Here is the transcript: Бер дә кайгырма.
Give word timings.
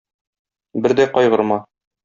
Бер 0.87 0.97
дә 1.01 1.07
кайгырма. 1.19 1.63